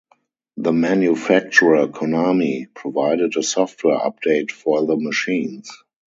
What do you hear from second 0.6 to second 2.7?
manufacturer, Konami,